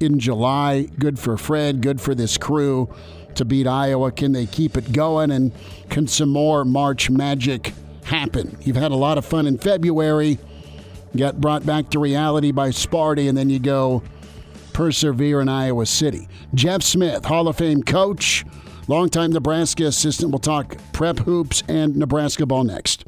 in 0.00 0.18
July. 0.18 0.88
Good 0.98 1.18
for 1.18 1.36
Fred, 1.36 1.80
good 1.80 2.00
for 2.00 2.14
this 2.14 2.36
crew 2.36 2.94
to 3.34 3.44
beat 3.44 3.66
Iowa. 3.66 4.12
Can 4.12 4.32
they 4.32 4.46
keep 4.46 4.76
it 4.76 4.92
going? 4.92 5.30
And 5.30 5.52
can 5.90 6.06
some 6.06 6.28
more 6.30 6.64
March 6.64 7.10
magic 7.10 7.72
happen? 8.04 8.56
You've 8.62 8.76
had 8.76 8.92
a 8.92 8.96
lot 8.96 9.18
of 9.18 9.24
fun 9.24 9.46
in 9.46 9.58
February, 9.58 10.38
got 11.16 11.40
brought 11.40 11.64
back 11.64 11.90
to 11.90 11.98
reality 11.98 12.52
by 12.52 12.70
Sparty, 12.70 13.28
and 13.28 13.36
then 13.36 13.50
you 13.50 13.58
go 13.58 14.02
persevere 14.72 15.40
in 15.40 15.48
Iowa 15.48 15.86
City. 15.86 16.28
Jeff 16.54 16.82
Smith, 16.82 17.24
Hall 17.24 17.48
of 17.48 17.56
Fame 17.56 17.82
coach, 17.82 18.44
longtime 18.88 19.32
Nebraska 19.32 19.84
assistant. 19.84 20.32
We'll 20.32 20.40
talk 20.40 20.76
prep 20.92 21.20
hoops 21.20 21.62
and 21.68 21.96
Nebraska 21.96 22.46
ball 22.46 22.64
next. 22.64 23.04